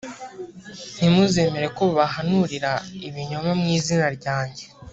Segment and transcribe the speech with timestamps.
[0.95, 2.71] ntimuzemere ko babahanurira
[3.07, 4.63] ibinyoma mu izina ryanjye